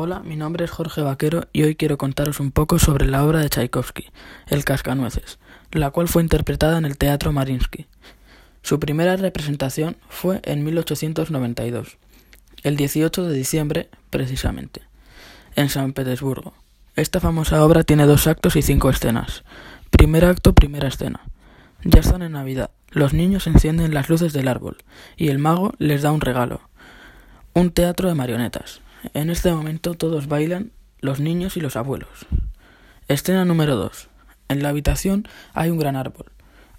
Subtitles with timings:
[0.00, 3.40] Hola, mi nombre es Jorge Vaquero y hoy quiero contaros un poco sobre la obra
[3.40, 4.04] de Tchaikovsky,
[4.46, 5.40] El Cascanueces,
[5.72, 7.88] la cual fue interpretada en el Teatro Mariinsky.
[8.62, 11.98] Su primera representación fue en 1892,
[12.62, 14.82] el 18 de diciembre precisamente,
[15.56, 16.54] en San Petersburgo.
[16.94, 19.42] Esta famosa obra tiene dos actos y cinco escenas.
[19.90, 21.22] Primer acto, primera escena.
[21.82, 22.70] Ya están en Navidad.
[22.90, 24.76] Los niños encienden las luces del árbol
[25.16, 26.60] y el mago les da un regalo.
[27.52, 28.80] Un teatro de marionetas.
[29.14, 32.26] En este momento todos bailan, los niños y los abuelos.
[33.06, 34.08] Escena número 2.
[34.48, 36.26] En la habitación hay un gran árbol.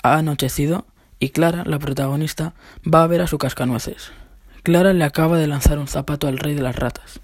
[0.04, 0.86] Ha anochecido
[1.20, 4.12] y Clara, la protagonista, va a ver a su cascanueces.
[4.64, 7.20] Clara le acaba de lanzar un zapato al rey de las ratas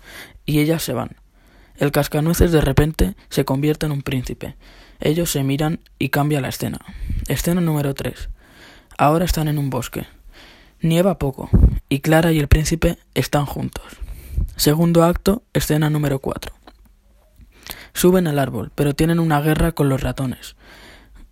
[0.46, 1.18] y ellas se van.
[1.78, 4.56] El cascanueces de repente se convierte en un príncipe.
[5.02, 6.80] Ellos se miran y cambia la escena.
[7.28, 8.30] Escena número 3.
[8.98, 10.08] Ahora están en un bosque.
[10.80, 11.50] Nieva poco
[11.90, 13.84] y Clara y el príncipe están juntos.
[14.56, 16.54] Segundo acto, escena número 4.
[17.94, 20.56] Suben al árbol, pero tienen una guerra con los ratones.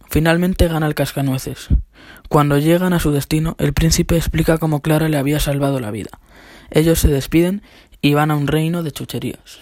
[0.09, 1.69] Finalmente gana el cascanueces.
[2.29, 6.11] Cuando llegan a su destino, el príncipe explica cómo Clara le había salvado la vida.
[6.69, 7.63] Ellos se despiden
[8.01, 9.59] y van a un reino de chucherías.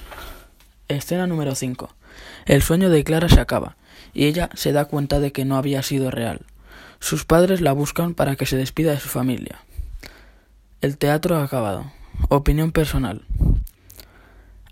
[0.88, 1.96] Escena número 5.
[2.46, 3.78] El sueño de Clara se acaba,
[4.14, 6.42] y ella se da cuenta de que no había sido real.
[7.00, 9.64] Sus padres la buscan para que se despida de su familia.
[10.82, 11.92] El teatro ha acabado.
[12.30, 13.24] Opinión personal.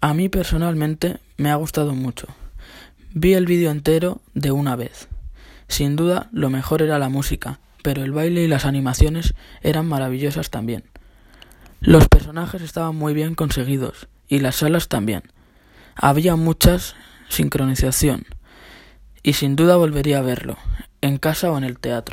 [0.02, 2.28] A mí personalmente me ha gustado mucho.
[3.14, 5.10] Vi el vídeo entero de una vez.
[5.68, 10.50] Sin duda lo mejor era la música, pero el baile y las animaciones eran maravillosas
[10.52, 10.86] también.
[11.82, 15.24] Los personajes estaban muy bien conseguidos y las salas también.
[15.96, 16.96] Había muchas
[17.28, 18.26] sincronización
[19.22, 20.58] y sin duda volvería a verlo,
[21.02, 22.08] en casa o en el teatro.